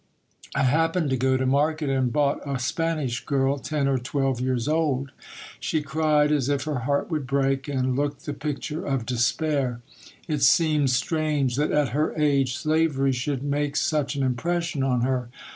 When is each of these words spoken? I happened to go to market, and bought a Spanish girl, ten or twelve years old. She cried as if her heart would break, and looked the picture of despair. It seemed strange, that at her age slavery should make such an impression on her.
I 0.55 0.63
happened 0.63 1.11
to 1.11 1.15
go 1.15 1.37
to 1.37 1.45
market, 1.45 1.87
and 1.87 2.11
bought 2.11 2.41
a 2.43 2.57
Spanish 2.57 3.23
girl, 3.23 3.59
ten 3.59 3.87
or 3.87 3.99
twelve 3.99 4.41
years 4.41 4.67
old. 4.67 5.11
She 5.59 5.83
cried 5.83 6.31
as 6.31 6.49
if 6.49 6.63
her 6.63 6.79
heart 6.89 7.11
would 7.11 7.27
break, 7.27 7.67
and 7.67 7.95
looked 7.95 8.25
the 8.25 8.33
picture 8.33 8.83
of 8.83 9.05
despair. 9.05 9.81
It 10.27 10.41
seemed 10.41 10.89
strange, 10.89 11.55
that 11.57 11.69
at 11.71 11.89
her 11.89 12.15
age 12.15 12.55
slavery 12.55 13.11
should 13.11 13.43
make 13.43 13.75
such 13.75 14.15
an 14.15 14.23
impression 14.23 14.81
on 14.81 15.01
her. 15.01 15.29